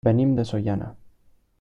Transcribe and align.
Venim 0.07 0.31
de 0.39 0.45
Sollana. 0.53 0.89